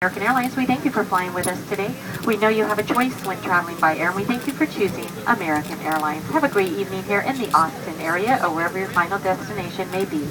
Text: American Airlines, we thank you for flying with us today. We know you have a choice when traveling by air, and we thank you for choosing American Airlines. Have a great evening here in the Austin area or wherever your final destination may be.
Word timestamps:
American 0.00 0.22
Airlines, 0.22 0.56
we 0.56 0.64
thank 0.64 0.84
you 0.84 0.92
for 0.92 1.02
flying 1.02 1.34
with 1.34 1.48
us 1.48 1.68
today. 1.68 1.92
We 2.24 2.36
know 2.36 2.46
you 2.46 2.62
have 2.62 2.78
a 2.78 2.84
choice 2.84 3.12
when 3.26 3.36
traveling 3.42 3.80
by 3.80 3.96
air, 3.96 4.10
and 4.10 4.16
we 4.16 4.22
thank 4.22 4.46
you 4.46 4.52
for 4.52 4.64
choosing 4.64 5.08
American 5.26 5.76
Airlines. 5.80 6.22
Have 6.26 6.44
a 6.44 6.48
great 6.48 6.70
evening 6.70 7.02
here 7.02 7.22
in 7.22 7.36
the 7.36 7.52
Austin 7.52 8.00
area 8.00 8.38
or 8.44 8.54
wherever 8.54 8.78
your 8.78 8.86
final 8.90 9.18
destination 9.18 9.90
may 9.90 10.04
be. 10.04 10.24